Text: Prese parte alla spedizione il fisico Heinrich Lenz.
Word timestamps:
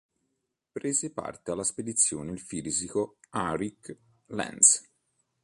Prese 0.71 1.11
parte 1.11 1.51
alla 1.51 1.63
spedizione 1.63 2.31
il 2.31 2.39
fisico 2.39 3.17
Heinrich 3.33 3.95
Lenz. 4.29 4.89